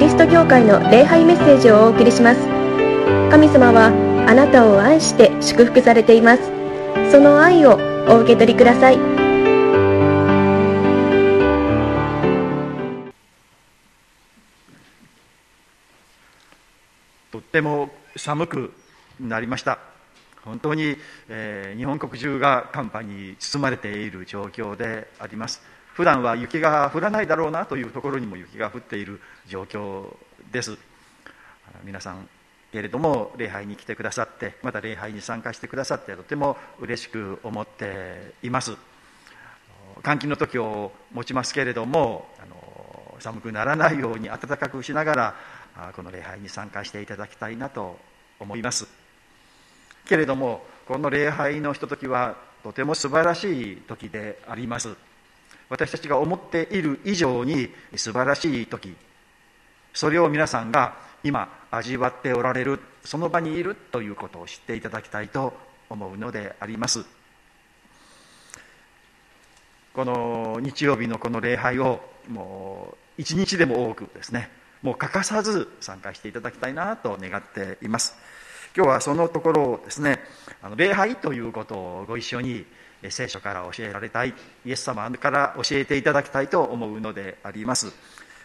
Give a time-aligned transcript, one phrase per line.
[0.00, 2.40] リスト教会の礼拝メッセージをお送りします。
[3.30, 3.88] 神様は
[4.26, 6.42] あなたを愛して祝福されています。
[7.12, 7.78] その愛を
[8.08, 8.96] お受け取りください。
[17.30, 18.72] とっても寒く
[19.20, 19.78] なりました。
[20.46, 20.96] 本当に、
[21.28, 25.60] えー、日本国中が寒波に包まれている状況であります。
[26.00, 30.16] 普段は雪が降らないだろうなというところにも雪が降っている状況
[30.50, 30.78] です。
[31.84, 32.26] 皆さん
[32.72, 38.78] けれども礼拝に来てくださってまた礼拝に参加してくださってとても嬉しく思っています。
[40.02, 47.98] 換気の時を持ちますけれどもあの寒くならないように暖かくしながらこの礼拝に参加していただきたいなと
[48.38, 48.88] 思います。
[50.06, 55.09] けれどもこの礼拝のひとときはとても素晴らしい時であります。
[55.70, 58.94] 私たちが思っている以上に素晴らしい時
[59.94, 65.54] それを皆さんが今味わっておられるその場にいるということを知っていただきたいと
[65.88, 67.04] 思うのであります。
[69.92, 74.48] この日曜日のこの礼拝をもう一日でも多くですね
[74.82, 78.16] もう欠かさず参加していただきたいなと願っています。
[78.76, 80.20] 今日はそのところをですね
[80.62, 82.64] あの礼拝ということをご一緒に
[83.08, 84.34] 聖書から教えられたい
[84.66, 87.92] イエス様から教えていただきたいと思うのであります。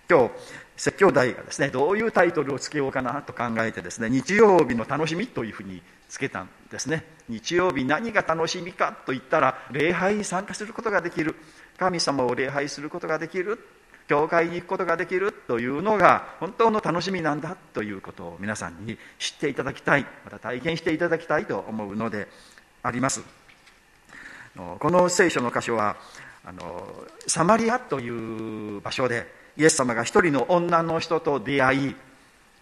[0.09, 0.31] 今日
[0.77, 7.03] 説教題がですねどういうタイトルをつけようかなと考えてですね日曜日の楽しみというふうにつけたんですね。
[7.27, 11.35] 日曜日何が楽しみかといったら礼拝に参加することができる。
[11.77, 13.59] 神様を礼拝することができる。
[14.07, 20.05] 教会に行くことができるというのが本当の楽しみなんだということを皆さんに知っていただきたい。
[20.23, 22.27] また体験していただきたいと思うので
[22.83, 23.44] あります。
[24.55, 25.97] この聖書の箇所は
[26.45, 26.87] あの
[27.27, 31.95] サマリアという場所でイエス様が一人の女の人と出会い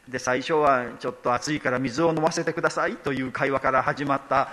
[0.10, 4.50] で最初はちょっと暑いから水を飲ませてくださいという会話から始まった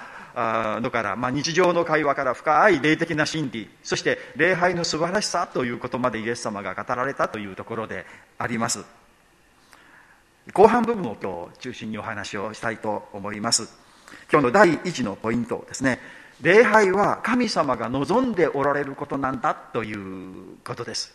[0.81, 8.05] のから、まあ、日常の会話から深い霊的な真理そして礼拝の素晴らしさということまでイエス様が語られたというところで
[8.39, 8.85] あります。
[10.53, 13.69] 後半部分を今日中心にお話をしたいと思います。
[14.33, 16.01] 今日の第一のポイントですね。
[16.43, 21.15] 礼拝は神様が望んでおられることなんだということです。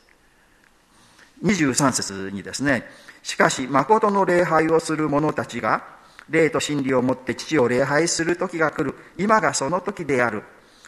[1.44, 2.86] 23節にですね
[3.24, 5.84] しかし誠の礼拝をする者たちが
[6.30, 8.96] 霊と真理をもって父を礼拝する時が来る。
[9.18, 10.44] 今がその時である。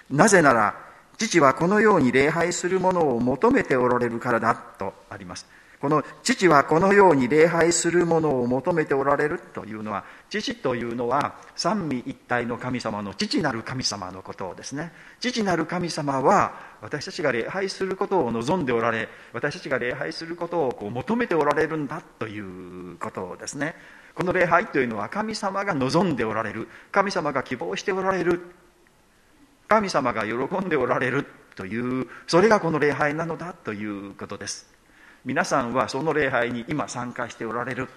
[0.09, 0.75] なぜなら
[1.18, 5.46] 父はこのように礼拝するものを求めておられるからだとあります。
[5.80, 14.92] この父はこのように礼拝するものを求めておられるというのは父というのは三位一体の神様の父なる神様のことをですね。
[15.20, 23.76] 父なる神様は私たちが礼拝することを望んでおられ私たちが礼拝することをこう求めておられるんだということですね。
[24.16, 28.42] この礼拝というのは神様が望んでおられる神様が希望しておられる
[29.68, 30.34] 神様が喜
[30.66, 34.77] んでおられるというそれがこの礼拝なのだということです。
[35.26, 37.90] 皆さんはその礼拝に今参加しておられる。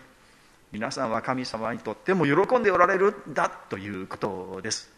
[0.73, 4.91] 皆さんは神様にとっても喜んでおられるんだということです。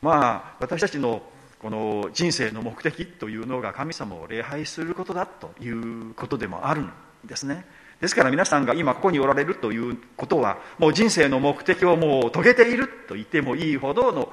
[0.00, 1.22] まあ私たちの
[1.60, 6.92] この人生の目的というのが神様を礼拝することだということでもあるん
[7.24, 7.64] ですね。
[8.00, 14.32] ですから皆さんが今ここにおられるということはもう人生の目的をもう遂げていると言ってもいいほどの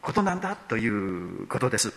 [0.00, 1.92] ことなんだということです。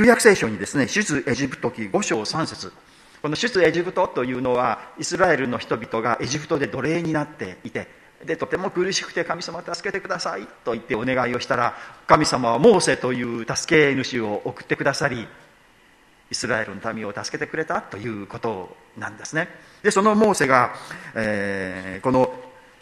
[0.00, 2.72] 旧約聖書にですね出エジプト記5章3節。
[3.20, 7.86] この出エジプトというのはイスラエルの人々がエジプトで奴隷になっていて
[8.24, 15.28] でとても苦しくて神様助けてくださいと言ってお願いをしたら神様はモーセという助け主を送ってくださり
[16.30, 19.48] イスラエルの民を助けてくれたということなんですね。
[19.82, 20.72] でそのモーセが、
[21.14, 22.32] えー、この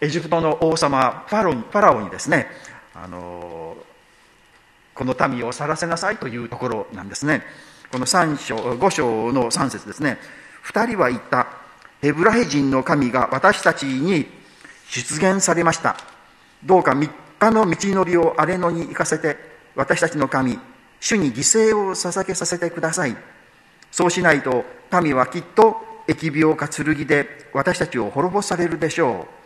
[0.00, 2.47] エジプトの王様ファロファラオにですね
[2.95, 3.76] あの
[4.99, 7.43] この民を去らせなさいというところなんですね。
[7.93, 10.19] この3章5章の3節ですね。
[10.67, 11.47] 2人は言った。
[12.03, 14.27] ヘブライ人の神が私たちに
[14.91, 15.97] 出現されました。
[16.65, 19.37] どうか3日の道のりを荒れ野に行かせて
[19.77, 20.59] 私たちの神
[20.99, 23.17] 主に犠牲を捧げさせてください。
[23.93, 24.65] そうしないと
[25.00, 25.77] 民はきっと
[26.09, 29.38] 疫病か剣で私たちを滅ぼされるでしょう。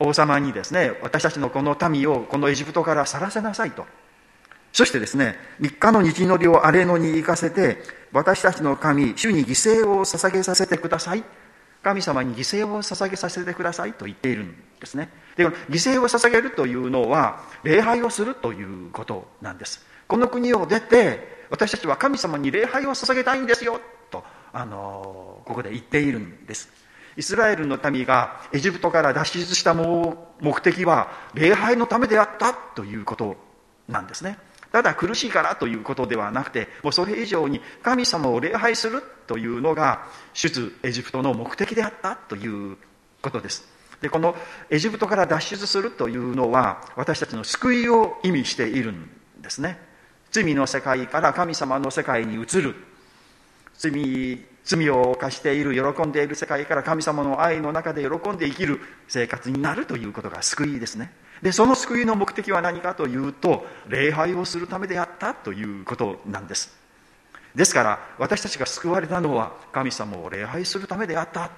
[0.00, 3.86] 王様にですね私たちのこの民をこのエジプトから去らせなさいと。
[4.72, 7.78] そしてですね3日の道のりを荒れ野に行かせて
[8.12, 11.24] 私たちの神主に犠牲を捧げさせてください。
[11.82, 15.10] 神様に犠牲を捧げさせてくださいと言っているんですね。
[15.36, 19.84] で犠牲を捧げるというのは礼拝をするということなんです。
[20.06, 23.80] この国を出て私たちは神様に礼拝を捧げたいんですよ
[24.10, 26.79] とあのここで言っているんです。
[27.20, 33.36] イスラエルの民がエジプトから脱出した目的は礼拝のためであったということ
[33.88, 34.38] なんですね。
[34.72, 42.78] ただ苦しいからということではなくてもうそれ以上に神様を礼拝するというのが出エジプトの目的であったという
[43.20, 43.68] ことです。
[44.00, 44.34] でこの
[44.70, 49.10] エジプトから脱出するというのは私たちの救いを意味しているん
[49.42, 49.78] ですね。
[50.30, 52.76] 罪の世界から神様の世界に移る。
[53.76, 61.12] 罪罪を犯している喜んでいる世界から神様の愛の中で喜んで生きる生活になるということが救いですね。
[61.42, 66.76] でその救いの目的は何かというと礼拝をするためであったということなんです。
[67.54, 71.50] ですから私たちが救われたのは神様を礼拝するためであった。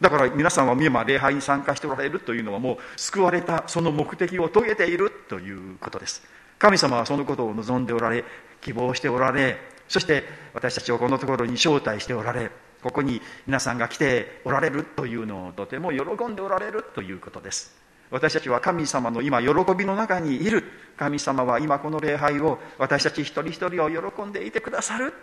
[0.00, 6.22] だから皆さんは今礼拝に参加しておられるというのはもう救われたその目的を遂げているということです。
[6.58, 8.24] 神様はそのことを望んでおられ
[8.60, 9.58] 希望しておられ
[9.94, 10.24] そして
[10.54, 12.50] 私たちをこのところに招待しておられ
[12.82, 17.76] ここに皆さんが来ておられるというのをとても喜んでおられるということです。
[18.10, 19.48] 私たちは神様の今喜
[19.78, 20.64] びの中にいる
[20.96, 25.14] 神様は今この礼拝を私たち一人一人を喜んでいてくださる。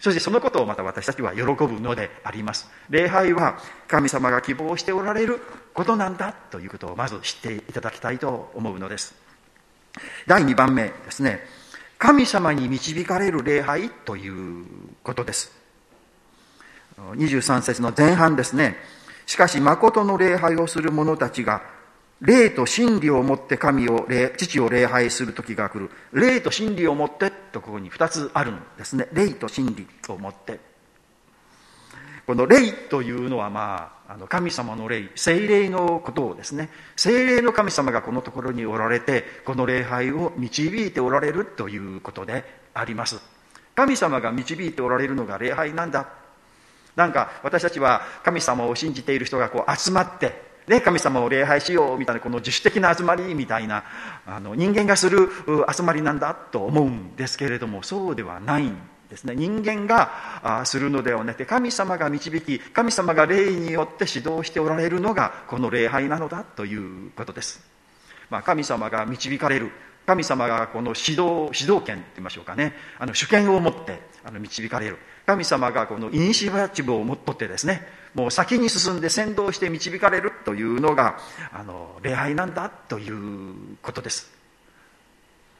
[0.00, 2.68] そしてそのことをまた私たちは喜ぶのであります。
[2.90, 5.40] 礼拝は神様が希望しておられる
[5.72, 9.14] ことなんだということをまず知っていただきたいと思うのです。
[10.26, 11.63] 第2番目ですね。
[12.04, 14.66] 神様に導かれる礼拝という
[15.02, 15.50] ことです。
[16.98, 18.76] 23節の前半ですね。
[19.24, 21.62] しかし誠の礼拝をする者たちが
[22.20, 24.06] 霊と真理をもって神を
[24.36, 25.90] 父を礼拝する時が来る。
[26.12, 29.08] 霊と真理をもってとここに2つあるんですね。
[29.14, 30.60] 霊と真理をもって。
[32.26, 42.44] この霊というのはまああの神様の霊精霊のことをですね精霊の神様がこのところにおられてこの礼拝を導いておられるということで
[42.74, 43.20] あります。
[43.74, 46.08] 神様が導いておられるのが礼拝なんだ。
[46.96, 53.84] なんか私たちは神様を信じている人がこう集まってね、神様を礼拝しようみたいなこの自主的な集まりみたいな
[54.26, 55.28] あの人間がする
[55.70, 58.76] 集まりなんだと思うんですけれどもそうではないん
[59.14, 59.34] ですね。
[59.34, 67.64] 人間がするのではなくて神様が導き神様が霊によって指導しておられるのがこの礼拝なのだということです、
[68.28, 69.70] まあ、神様が導かれる。
[70.06, 72.74] 神様がこの指導指導権と言いましょうかね。
[72.98, 74.98] あの主権を持ってあの導かれる。
[75.24, 77.86] 神様がこのイニシアチブを持っとってですね。
[78.12, 81.18] もう先に進んで先導して導かれるというのが
[81.52, 84.33] あの礼拝なんだということです。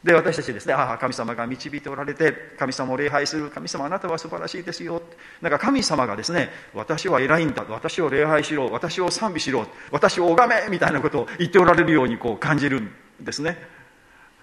[0.05, 5.03] で私たちですねああ神様が導いておられて神様を礼拝する神様あなたは素晴らしいですよ。
[5.41, 12.91] なんか神様がですね私は偉いんだ私を礼拝しろ私を賛美しろ私を拝めみたいなことを言っておられるようにこう感じるん
[13.21, 13.57] ですね。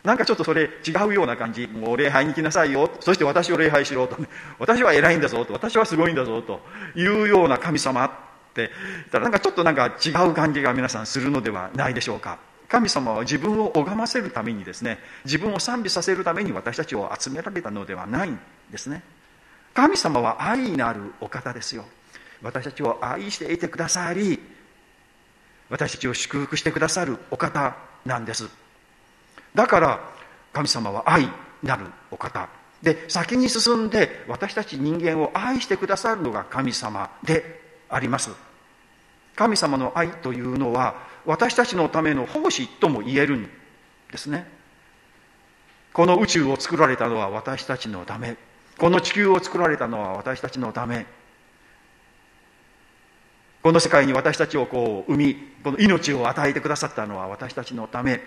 [0.04, 1.68] なんかちょっとそれ違うような感じ。
[1.68, 2.90] もう礼拝に来なさいよ。
[3.00, 4.18] そして私を礼拝しろと。
[4.58, 5.54] 私は偉いんだぞと。
[5.54, 6.60] 私はすごいんだぞと。
[6.96, 8.10] いうような神様っ
[8.56, 12.40] て言ったらなんかちょっとなんか違う感じが皆さんするのではないでしょうか。
[12.72, 18.40] 神様は自分を拝ませるためにですね自分を賛美させるために私たちを集められたのではないん
[18.72, 19.04] ですね。
[19.74, 21.84] 神様は愛なるお方ですよ。
[22.42, 24.40] 私たちを愛していてくださり
[25.70, 27.76] 私たちを祝福してくださるお方
[28.06, 28.50] なんです。
[29.54, 30.10] だから
[30.54, 31.28] 神様は愛
[31.62, 32.48] なるお方。
[32.82, 38.32] で先に進んで私たち人間を愛してくださるのが神様であります。
[39.36, 43.50] 神様の愛というのは私たちのための奉仕とも言えるん
[44.12, 44.48] ですね。
[45.94, 48.38] この宇宙を作られたのは私たちのため。
[48.78, 51.06] この地球を作られたのは私たちのため。
[53.62, 58.22] この世界に私たちをこう生みこの命を与えてくださったのは私たちのため。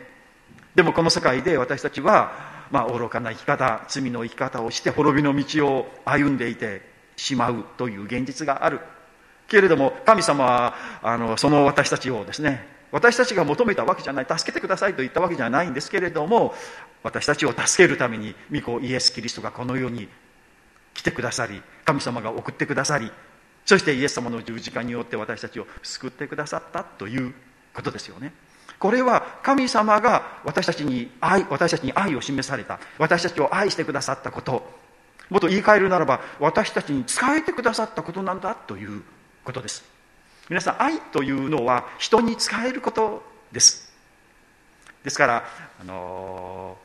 [0.75, 6.83] でもこの世界で私たちは、まあ、愚かな生き方罪の生き方をして滅びの道を歩んでいて
[7.17, 8.81] しまうという現実がある。
[9.49, 16.55] けれども神様はあのその私たちをですね私たちが求めたわけじゃない助けてくださいと言ったわけじゃないんですけれども
[17.03, 20.09] 私たちを助けるために御子イエス・キリストがこの世に
[20.95, 23.11] 来てくださり神様が送ってくださり
[23.65, 27.35] そしてイエス様の十字架によって私たちを救ってくださったという
[27.75, 28.33] ことですよね。
[28.79, 34.71] これは神様が私たちに愛私たちに愛を示された私たちを愛してくださったこと。
[35.31, 39.03] もっと言い換えるならば私たちに仕えてくださったことなんだという
[39.43, 39.94] ことです。
[40.49, 43.23] 皆さん愛というのは人に仕えること
[43.53, 43.93] です。
[45.03, 45.45] ですから
[45.81, 46.77] あの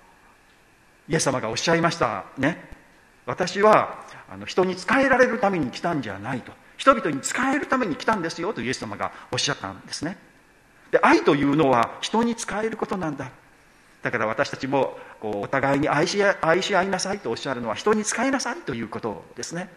[1.07, 2.69] イエス様がおっしゃいましたね。
[3.25, 6.51] 私はあの人に仕えられるために来たんじゃないと。
[6.77, 10.17] 人々に仕えるために来たんですよとイエス様がおっしゃったんですね。
[10.91, 13.31] で愛というのは人に仕えることなんだ。
[14.01, 19.69] だから私たちもこうお互いに愛し愛し合いなさいとおっしゃるのは人に使いなさいということですね。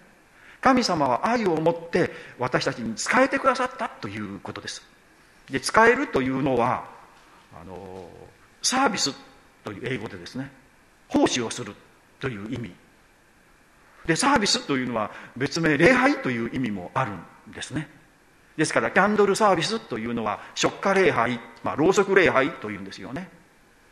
[0.63, 4.83] 神様は愛を持って私たちに使えてくださったということです。
[5.51, 6.85] で使えるというのは
[7.61, 8.09] あの
[8.63, 9.13] サービス
[9.65, 10.51] という英語でですね
[11.09, 11.75] 奉仕をする
[12.21, 12.73] という意味。
[14.07, 17.13] でサービスというのは別名礼拝という意味もある
[17.51, 17.89] んですね。
[18.57, 23.29] ですからキャンドルサービスというのは食家礼拝、まあ、ろうそく礼拝というんですよね。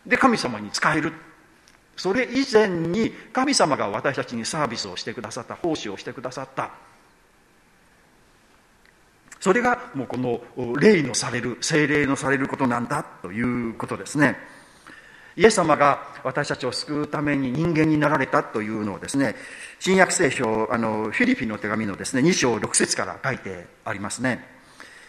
[0.07, 1.13] で神様に使える。
[2.01, 6.71] それ以前に神様が私たちにサービスをしてくださった奉仕をしてくださった。
[9.39, 10.41] それがもうこの
[10.79, 14.39] 霊のされる精霊のされることなんだということですね。
[15.37, 19.35] イエス様が私たちを救うために人間になられたというのをですね
[19.79, 24.43] 新約聖書あのフィリピンの手紙のですね2章6節から書いてありますね。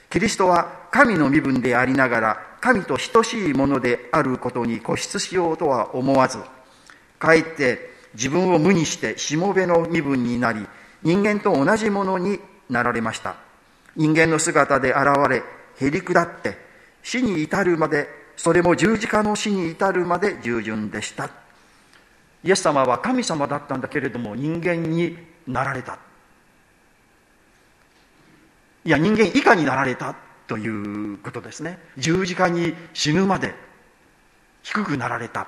[0.10, 6.38] キリストは神の身分でありながら神と等しいものであることに固執しようとは思わず
[7.22, 10.66] かえって自分を無にしてしもべの身分になり
[11.04, 13.36] 人間と同じものになられました。
[13.96, 15.00] 人間の姿で現
[15.30, 15.44] れ
[15.80, 16.58] へり下って
[17.04, 21.30] 死に至るまでそれも十字架の死に至るまで従順でした。
[22.44, 26.00] イエス様は神様だったんだけれども人間になられた。
[28.84, 30.16] いや人間以下になられた
[30.48, 31.78] ということですね。
[31.98, 33.54] 十字架に死ぬまで
[34.64, 35.48] 低くなられた。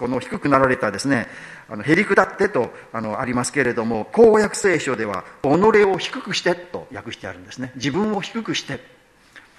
[0.00, 1.26] この低くなられたですね
[1.68, 5.46] あのへり下ってとあのありますけれども公約聖書では己
[5.84, 7.70] を低くしてと訳してあるんですね。
[7.76, 8.80] 自分を低くして。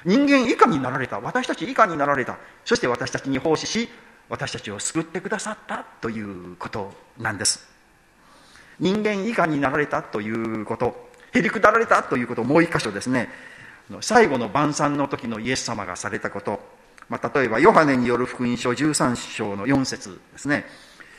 [0.04, 1.20] 人間以下になられた。
[1.20, 2.40] 私たち以下になられた。
[2.66, 3.88] そして私たちに奉仕し
[4.30, 7.70] 私たちを救ってくださったということなんです。
[8.80, 11.12] 人間以下になられたということ。
[11.34, 13.30] へりくだられたということをもう一箇所ですね。
[14.02, 16.60] 最後の晩餐の時のイエス様がされたこと、
[17.12, 20.64] まあ、例えばヨハネによる福音書13章の4節ですね。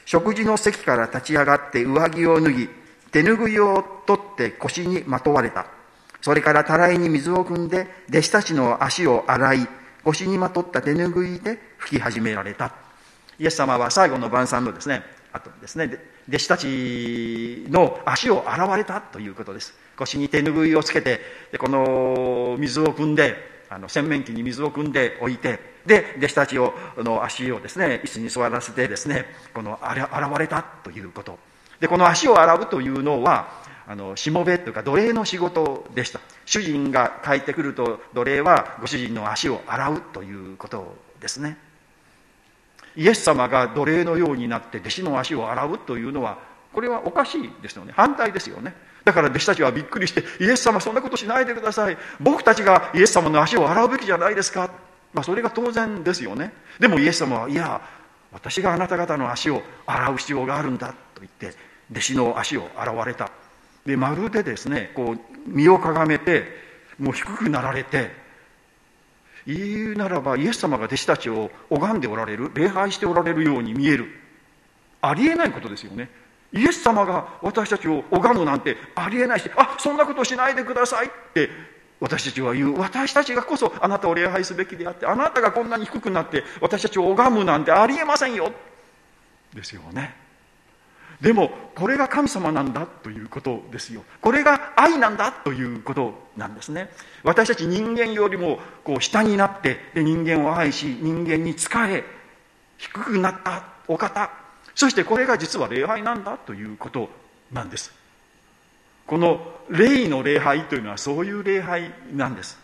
[0.07, 2.69] 食事の席から立ち上がって上着を脱ぎ
[3.13, 5.67] 手ぬぐいを取って腰にまとわれた。
[6.23, 9.69] それからたらいに水を汲んで弟子たちの足を洗い
[10.03, 12.73] 腰にまとった手ぬぐいで拭き始められた。
[13.39, 19.75] イエス様は最後の晩餐のですねあとですね弟子たちの足を洗われたということです。
[19.99, 21.21] 腰に手ぬぐいをつけて
[21.53, 29.25] でこの水を汲んであの洗面器に水を汲んでおいてで弟子たちをの足をですね椅子に座らせてですね
[29.55, 31.39] この洗われたということ。
[31.81, 33.49] でこの足を洗うというのは
[33.89, 36.21] あのしもべというか奴隷の仕事でした。
[36.45, 41.57] 主人が帰ってくると奴隷はご主人の足を洗うということですね。
[42.95, 46.39] イエス様が奴隷のようになって弟子の足を洗うというのは
[46.73, 47.93] これはおかしいですよね。
[47.97, 48.75] 反対ですよね。
[49.05, 51.97] だから弟子たちはびっくりしてイエス様そんなことしないでください。
[52.21, 54.71] 僕たちがイエス様の足を洗うべきじゃないですか、
[55.13, 56.53] まあ、それが当然ですよね。
[56.79, 57.81] でもイエス様はいや
[58.33, 60.95] 私があなた方の足を洗う必要があるんだ。
[61.15, 61.55] と言って
[61.91, 63.31] 弟子の足を洗われた。
[63.85, 66.45] でまるでですねこう身をかがめて
[66.99, 68.11] もう低くなられて
[69.47, 74.07] 言うならばイエス様が弟子たちを拝んでおられる礼拝しておられるように見える。
[75.01, 76.09] ありえないことですよね。
[76.53, 81.49] イエス様が私たちを拝むなんてありえないしあそんなことしないでくださいって
[82.03, 82.81] 私たちは言う。
[82.81, 88.53] 私たちがこそあなたを礼拝すべきであってあなたがこんなに低くなって私たちを拝むなんてありえませんよ。
[89.55, 90.17] ですよね。
[91.21, 94.03] でもこれが神様なんだということですよ。
[94.21, 96.91] これが愛なんだということなんですね。
[97.23, 102.03] 私たち人間よりもこう下になってで人間を愛し人間に仕え
[102.79, 104.29] 低くなったお方
[104.75, 107.09] そしてこれが実は礼拝なんだということ
[107.53, 107.93] なんです。
[109.07, 112.59] この霊の礼拝というのはそういう礼拝なんです。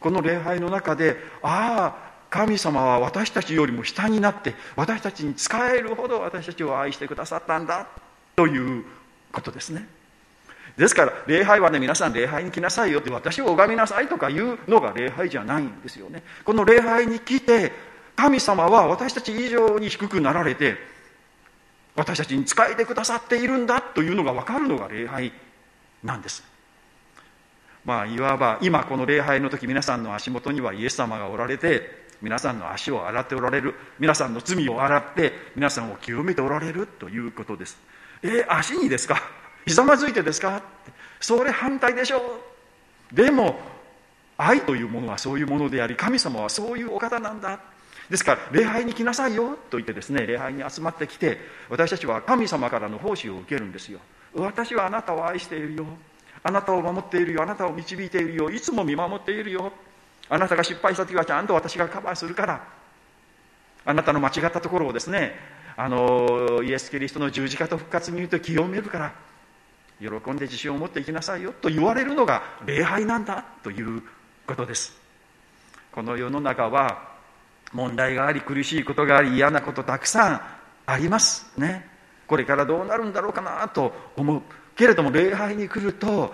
[0.00, 7.86] この礼拝の中でああ神様は私たちよりも下になって私たちに仕えるほど私たちを愛してくださったんだ
[8.34, 8.84] という
[9.32, 9.86] ことですね。
[10.76, 16.22] ですから礼拝はね皆さん礼拝に来なさいよって私を拝みなさいとかいうのが礼拝じゃないんですよね。
[16.44, 17.72] この礼拝に来て
[18.16, 20.76] 神様は私たち以上に低くなられて
[21.96, 25.32] 私たちに仕えてくださっているんだというのが分かるのが礼拝
[26.02, 26.44] なんです。
[27.84, 37.78] まあいわば今この礼拝の時皆さんの足元にはイエス様がおられて皆さんの足を洗っておられる皆さんの罪を洗って皆さんを清めておられるということです。
[38.22, 39.22] えー、足にですか？
[39.66, 40.62] ひざまずいてですか？
[41.20, 42.18] それ反対でしょ
[43.12, 43.14] う。
[43.14, 43.60] でも
[44.36, 47.60] 愛というものはそういうものであり神様はそういうお方なんだ。
[48.10, 51.38] ですから礼拝に来なさいよと言ってですね礼拝に集まってきて
[51.70, 54.00] 私たちは神様からの奉仕を受けるんですよ。
[54.34, 55.86] 私はあなたを愛しているよ。
[56.42, 57.42] あなたを守っているよ。
[57.42, 58.50] あなたを導いているよ。
[58.50, 59.72] いつも見守っているよ。
[60.28, 62.66] あなたが失敗した時はちゃんと私がカバーするから。
[63.86, 65.34] あなたの間違ったところをですね
[65.76, 69.12] あのイエス・キリストの十字架と復活に言うと清めるから。
[70.00, 74.02] 喜んで自信を持っていきなさいよと言われるのが礼拝なんだという
[74.46, 74.96] ことです。
[75.92, 77.13] この世の中は
[77.74, 80.40] 問題があり苦しいことがあり嫌なことたくさん
[80.86, 81.52] あります。
[81.58, 81.86] ね。
[82.26, 84.42] これからどうなるんだろうかなと思う。
[84.76, 86.32] けれども礼拝に来ると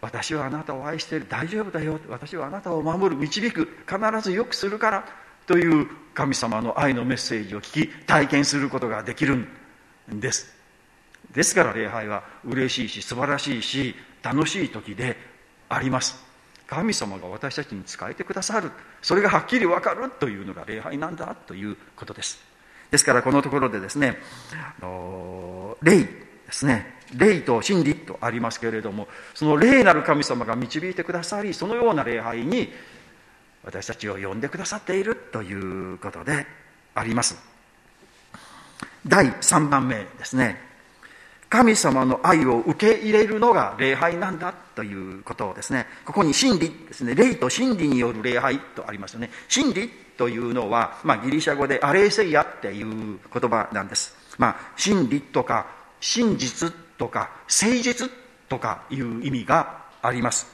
[0.00, 1.26] 私はあなたを愛している。
[1.28, 1.98] 大丈夫だよ。
[2.08, 3.68] 私はあなたを守る導く。
[3.86, 5.04] 必ずよくするから
[5.46, 9.48] という神様の愛のメッセージを聞き体験することができるん
[10.20, 10.54] です。
[11.32, 15.16] ですから礼拝は嬉しいし素晴らしいし楽しい時で
[15.68, 16.27] あります。
[16.68, 18.70] 神様が私たちに仕えてくださる。
[19.00, 22.38] それがはっきり分かるというのが礼拝なんだということです。
[22.90, 24.18] ですからこのところでですね
[25.82, 26.98] 霊ですね。
[27.14, 32.70] 霊と真理とありますけれどもその霊なる神様が導いてくださりそのような礼拝に
[33.64, 36.46] 私たちを呼んでくださっているということで
[36.94, 37.38] あります。
[39.06, 40.67] 第3番目ですね。
[41.48, 45.86] 神様の愛を受け入れるのが礼拝なんだということをですね。
[46.04, 47.14] ここに真理ですね。
[47.14, 49.30] 霊と真理による礼拝とありますよね。
[49.48, 49.88] 真理
[50.18, 55.66] というのは、まあ、ギリシャ語でアレーセイヤっていう言葉なんです、まあ、真理とか
[56.00, 58.10] 真実とか誠実
[58.48, 60.46] とかいう意味があります。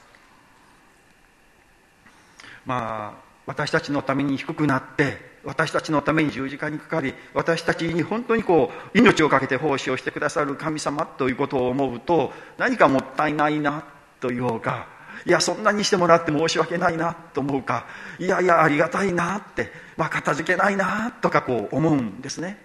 [2.65, 13.83] まあ私たちのために低くなって私たちのために十字架にかかり私たちに本当にこう命を懸けて奉仕をしてくださる神様ということを思うと何かもったいないな
[14.19, 14.87] というか
[15.25, 17.85] いやそんなにしてもらって申し訳ないなと思うか
[18.19, 22.57] いやいやありがたいなって、まあ、片付けないなとかこう思うんですね。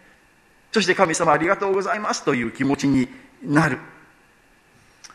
[0.73, 3.09] そして神様ありがとうございますという気持ちに
[3.43, 3.79] なる。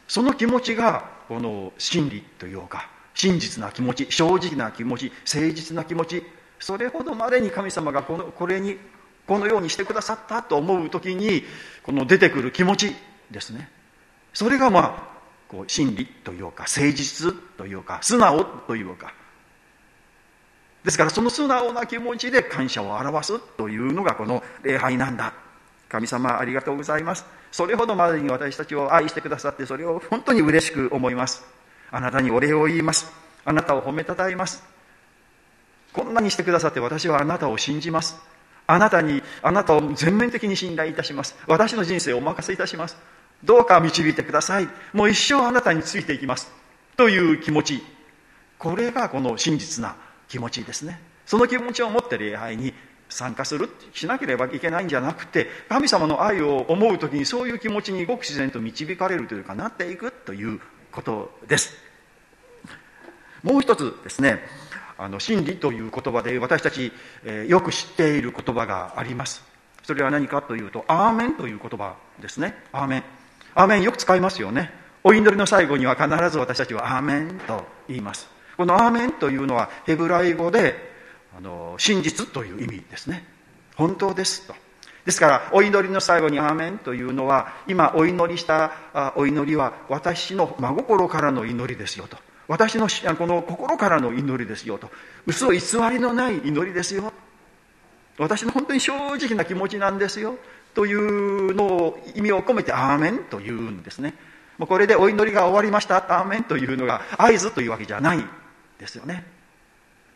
[0.08, 6.24] その気持ちがこの真理というか真実な気持ち正直な気持ち誠実な気持ち
[6.60, 8.78] それほどまでに神様がこのこれに
[9.28, 11.44] このようにしてくださったと思う時に
[11.84, 12.96] この出てくる気持ち
[13.32, 13.70] ですね。
[14.34, 15.16] それがまあ
[15.48, 19.14] こう真理というか誠実というか素直というか。
[20.84, 25.34] ですからその素直な気持ちで感謝を表すというのがこの礼拝なんだ。
[25.90, 27.26] 神様ありがとうございます。
[27.52, 31.44] それほどまでに私たちを愛してくださってそれを本当に嬉しく思います。
[31.90, 33.12] あなたにお礼を言います。
[33.46, 34.75] あなたを褒めたたえます。
[35.96, 38.18] こんなにしてくださって私はあなたを信じます。
[38.68, 41.38] あなたにあなたを全面的に信頼いたします。
[41.48, 42.98] 私の人生をお任せいたします。
[43.46, 44.68] どうか導いてください。
[44.92, 46.52] もう一生あなたについていきます。
[46.98, 47.84] という気持ち。
[48.60, 49.96] これがこの真実な
[50.28, 51.00] 気持ちですね。
[51.26, 52.74] その気持ちを持って礼拝に
[53.08, 60.60] 参加するしなければいけないんじゃなくて神様の愛を思う時にそういう気持ちにごく自然と導かれるというかなっていくという
[60.92, 61.74] ことです。
[63.44, 64.40] もう一つですね。
[64.98, 66.92] あの真理という言葉で私たち、
[67.24, 69.44] えー、よく知っている言葉があります。
[69.84, 73.04] それは何かというと「アーメン」という言葉ですね「アーメン」
[73.54, 74.72] アーメンよく使いますよね。
[75.04, 78.28] お祈りの最後には必ず私たちは「アーメン」と言います。
[78.58, 80.94] この「アーメン」というのはヘブライ語で
[81.38, 83.24] あの真実という意味ですね。
[83.76, 84.56] 本当ですと。
[85.06, 88.72] ですからお祈りの最後に「アーメン」というのは今お祈りした
[89.16, 92.18] お祈りは私の真心からの祈りですよと。
[92.48, 94.90] 私のこの心からの祈りですよと。
[95.26, 95.60] 嘘偽
[95.92, 97.12] りのない祈りですよ。
[98.18, 100.38] 私の本当に正直な気持ちなんですよ
[100.74, 104.14] というのを意味を込めて「アーメン」というんですね。
[104.58, 108.26] もうこれでお祈りが終わりました「アーメン」というのが合図というわけじゃない
[108.80, 109.26] ですよね。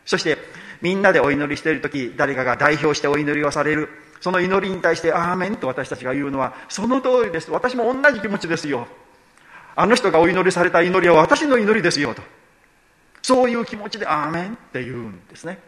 [0.06, 0.38] そして
[0.80, 3.88] みんなでお祈りしている時誰かが代表してお祈りをされる。
[4.20, 7.50] その祈りに対して「アーメン」と私たちが言うのはその通りです。
[7.50, 8.86] 私も同じ気持ちですよ。
[9.80, 12.20] あの人がお祈りされた祈りは私の祈りですよと。
[13.22, 15.58] そういう気持ちで「アーメン」って言うんですね。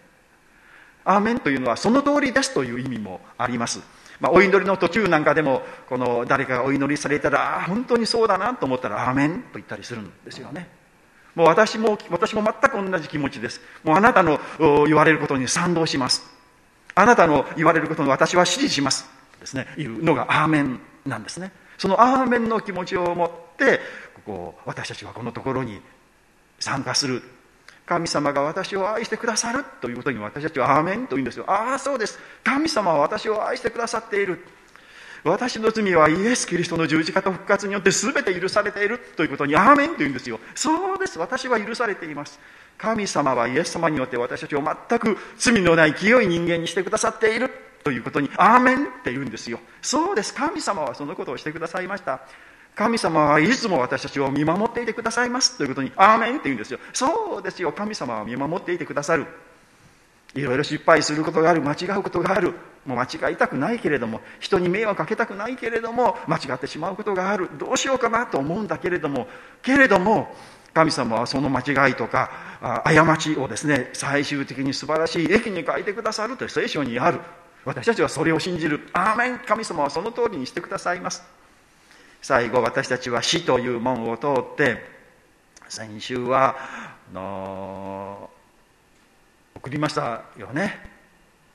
[1.05, 3.81] アーメンというのはその通りですという意味もあります、
[4.21, 10.69] まあ、お祈りの途中なんかでもこの誰かがお祈りされたら本当にそうだなと思ったら「アーメン」と言ったりするんですよね。
[11.35, 13.63] もう私も私も全く同じ気持ちです。
[13.83, 16.23] もうあなたの言われることに賛同します。
[16.95, 19.09] あなたの言われることに私は支持します。
[19.41, 19.67] ですね。
[19.79, 21.51] いうのがアーメンなんですね。
[21.83, 23.81] そのアーメンの気持ちを持って
[24.15, 25.81] ここ私たちはこのところに
[26.61, 27.25] 参加する。
[27.87, 31.45] 神様が私を愛してくださるということに私たちはアーメンと言うんですよ。
[31.49, 32.21] ああそうです。
[32.45, 34.45] 神様は私を愛してくださっている。
[35.25, 40.39] 私の罪はイエス・キリストの十字架と復活によって全て許されているということにアーメンと言うんですよ。
[40.55, 41.19] そうです。
[41.19, 42.39] 私は許されています。
[42.79, 47.51] 神様はイエス様によって私たちを全く罪のない清い人間にしてくださっている。
[47.85, 49.59] ということにアーメンって言うんですよ。
[49.81, 50.35] そうです。
[50.35, 52.21] 神様はそのことをしてくださいました。
[52.75, 55.59] 神様はいつも私たちを見守っていてくださいます。
[55.59, 56.79] ということにアーメンって言うんですよ。
[56.93, 57.73] そうですよ。
[57.73, 59.27] 神様は見守っていてくださる。
[60.35, 61.61] いろいろ失敗することがある。
[61.61, 62.55] 間違うことがある。
[62.87, 67.51] もう間違いたくないけれども人に迷惑かけたくないけれども間違ってしまうことがある。
[67.59, 69.29] どうしようかなと思うんだけれども
[69.63, 70.35] けれども
[70.75, 77.21] 神様はその間違いとか過ちをですね最終的に素晴らしい駅に書いてくださるという聖書にある。
[77.65, 78.89] 私たちはそれを信じる。
[78.93, 79.39] アーメン。
[79.39, 81.23] 神様はその通りにしてくださいます。
[82.21, 84.79] 最後私たちは死という門を通って
[85.69, 86.57] 先週は
[87.13, 88.31] の
[89.57, 90.79] 送りましたよね。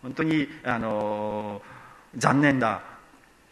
[0.02, 1.62] 本当にあの
[2.16, 2.82] 残念な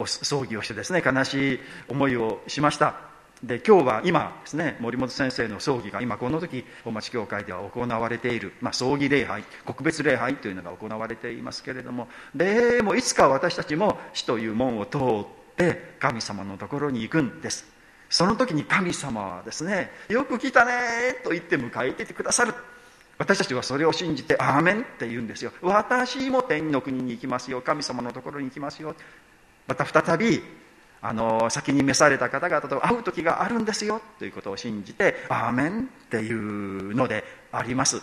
[0.04, 3.15] 葬儀をしてですね悲しい思いをしました。
[3.42, 15.00] で今日は今ですね森本先生の葬儀が今この時大町教会では行われている、まあ、葬儀礼拝告別礼拝というのが行われていますけれどもでもいつか私たちも死という門を通っ
[15.54, 17.66] て神様のところに行くんです。
[18.08, 22.54] その時に神様はですねよく来たねと言って迎えててくださる。
[23.18, 25.52] 私たちはそれを信じて「アーメン」って言うんですよ。
[25.60, 28.94] 私も天の国に行きますよ神様のところに行きますよ。
[29.66, 30.42] また再び
[31.08, 38.02] あの先に召された方々と会う時があるんですよということを信じて「アーメン」っていうのであります。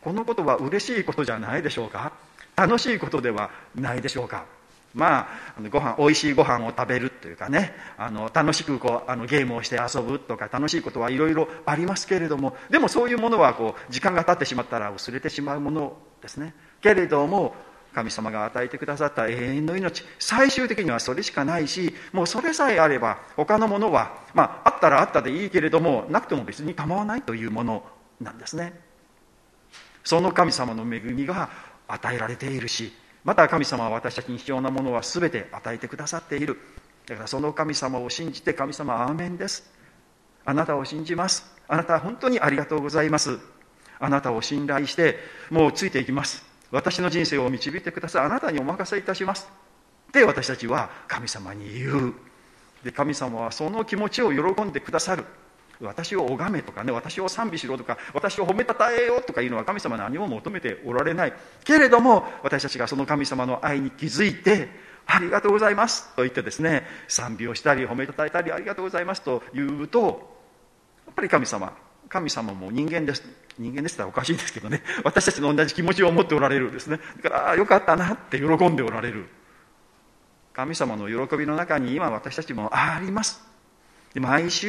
[0.00, 2.12] このことは嬉しいことじゃないでしょうか？
[2.54, 4.44] 楽しいことではないでしょうか？
[4.94, 5.26] ま
[5.58, 16.54] あ、ご飯美味しいご飯を食べるというかねあの楽しくこうあのゲームをして遊ぶとか楽しいことはいろいろありますけれどもでもそういうものはこう時間が経ってしまったら薄れてしまうものですね。
[16.80, 17.56] けれども
[17.94, 27.86] 神様が与えてくださった永遠の命最終的にはそれしかないしもうそれさえあれば他のものは、まあ、あったらあったでいいけれどもなくても別に構わないというもの
[28.20, 28.78] なんですね。
[30.02, 31.48] その神様の恵みが
[31.88, 32.92] 与えられているし
[33.24, 36.58] また神様は私たちに必要なものは全て与えてくださっている。
[37.06, 39.72] だからその神様を信じて神様アーメンです。
[40.44, 41.50] あなたを信じます。
[41.68, 43.38] あなたは本当にありがとうございます。
[43.98, 45.16] あなたを信頼して
[45.50, 46.53] もうついていきます。
[46.74, 48.24] 私の人生を導いてください。
[48.26, 49.48] あなたにお任せいたします。
[50.12, 52.14] で私たちは神様に言う。
[52.82, 55.24] で神様はその気持ちを喜んでくださる。
[55.80, 61.32] 私を拝めとかね私を賛美しろとか私を褒めたたえよとかいうのは神様何も求めておられない。
[61.62, 64.68] けれども私たちがその神様の愛に気づいて
[65.06, 66.12] ありがとうございます。
[66.16, 69.22] と言ってですね賛美をしたり褒めたたえたりありがとうございます。
[69.22, 70.34] と言うと
[71.06, 71.72] やっぱり神様
[72.08, 73.22] 神様も人間です。
[73.58, 74.82] 人間でしたらおかしいんですけどね。
[75.04, 76.98] 私たちの同じ気持ちを持っておられるですね。
[77.22, 79.26] だからあよかったなって喜んでおられる。
[80.52, 83.42] 神様の喜びの中に今私たちもあります。
[84.12, 84.68] で毎週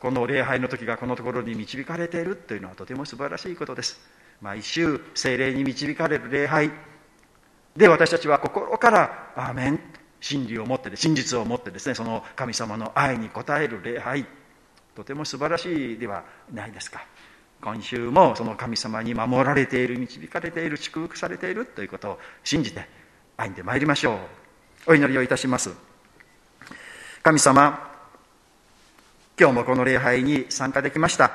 [0.00, 4.00] この礼拝の時がこのところに導かれているというのはとても素晴らしいことです。
[4.40, 6.70] 毎週精霊に導かれる礼拝。
[7.76, 9.80] で私たちは心から「アーメン」
[10.20, 14.26] 真理を持って真実を持ってですねその神様の愛に応える礼拝。
[14.94, 17.04] とても素晴らしいではないですか。
[17.62, 22.88] 今週もその神様に守られている導かれている祝福されているということを信じて
[23.36, 24.16] 歩んでまいりましょう。
[24.88, 25.70] お祈りをいたします。
[27.22, 27.88] 神様
[29.38, 31.30] 今日もこの礼拝に参加できました。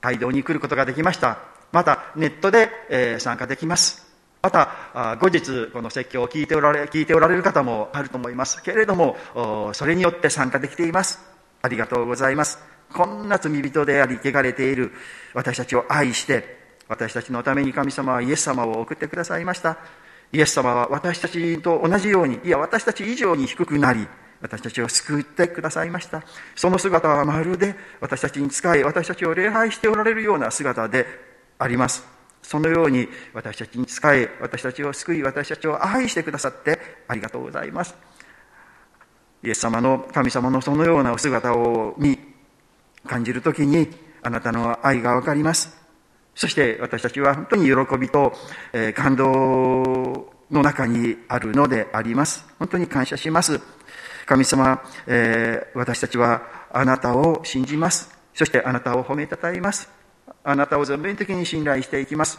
[0.00, 1.38] 街道に来ることができました。
[1.70, 4.10] またネットで、え参加できます。
[4.42, 9.16] また後日この説教を聞いておられ聞いておられる方もあると思いますけれども
[9.74, 11.20] それによって参加できています。
[11.62, 12.69] ありがとうございます。
[12.92, 14.92] こんな罪人であり汚れている。
[15.34, 19.78] 私たちを愛して私たちのために神様はイエス様を送ってくださいました。
[20.32, 24.06] イエス様は私たちと同じようにいや私たち以上に低くなり
[24.40, 26.22] 私たちを救ってくださいました。
[26.56, 31.06] その姿はまるで私たちに仕え私たちを礼拝しておられるような姿で
[31.58, 32.04] あります。
[32.42, 37.94] そのように私たちに仕え私たちを救い私たちを愛してくださってありがとうございます。
[39.42, 42.18] イエス様の神様のそのようなお姿を見
[43.06, 43.88] 感じるときに
[44.22, 45.76] あなたの愛がわかります
[46.34, 48.32] そして私たちは本当に喜びと
[48.94, 53.60] 感動の中にあるのであります本当に感謝します
[54.30, 58.16] 神様、えー、私たちはあなたを信じます。
[58.32, 59.88] そしてあなたを褒めたたえます。
[60.44, 62.38] あなたを全面的に信頼していきます。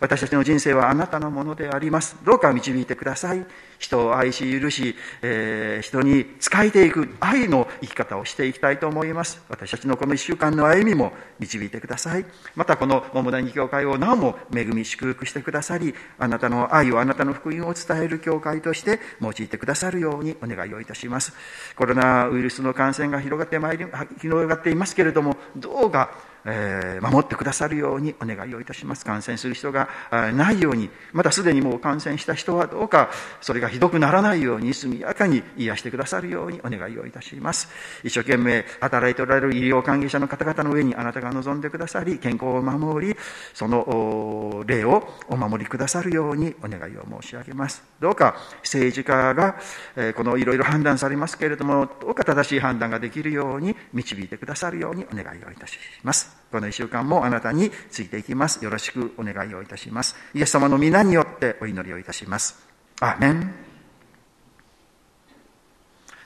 [0.00, 2.16] 私たちの人生はあなたのものであります。
[2.24, 3.44] どうか導いてください。
[3.78, 9.42] 人を愛し許し、えー、人に仕えていく愛の生き方をしていきたいと思います。
[9.48, 12.24] 私たちのこの一週間の歩みも導いてください。
[12.54, 21.32] またこの桃谷教会をなおも恵み祝福してくださり、あなたの愛をあなたの福音を伝える教会として用いてくださるようにお願いをいたします。
[21.76, 23.86] コロナウイルスの感染が広がってまいり、
[24.20, 26.10] 広がっていますけれども、どうか
[26.50, 29.04] えー、守ってくださるようにお願いをいたします。
[29.04, 37.68] 感染する人がないようにまたすでにもう感染した人はどうかそれがひどくならないように速やかに癒してくださるようにお願いをいたします。
[38.02, 43.16] 一生懸命働いておられる医療関係者の方々の上にあなたが望んでくださり健康を守り
[43.52, 47.82] その霊をお守りくださるようにお願いを申し上げます。
[48.00, 49.56] どうか政治家が、
[49.96, 56.37] えー、このいろいろ判断されますけれどもどうか正しい判断ができるように導いてくださるようにお願いをいたします。
[56.50, 58.64] この一週間もあなたについていきます。
[58.64, 60.16] よろしくお願いをいたします。
[60.34, 62.66] イエス様の皆によってお祈りをいたします。
[63.00, 63.54] アーメン。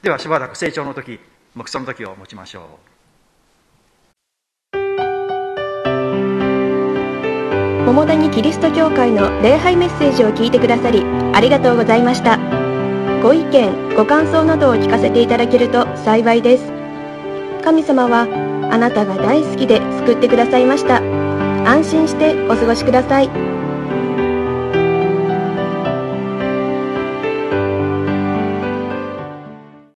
[0.02, 1.20] ではしばらく成長の時
[1.54, 2.92] 黙想の時を持ちましょう。
[7.86, 12.38] 桃谷キリスト教会の礼拝メッセージを聞いてくださりありがとうございました。
[13.22, 16.64] ご意見ご感想などを聞かせていただけると幸いです。
[17.62, 21.02] 神様はあなたが大好きで救ってくださいました。
[21.68, 23.51] 安心してお過ごしください。